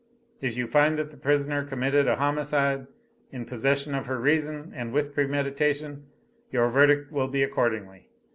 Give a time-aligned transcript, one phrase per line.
[0.41, 2.87] If you find that the prisoner committed a homicide,
[3.31, 6.07] in possession of her reason and with premeditation,
[6.51, 8.09] your verdict will be accordingly.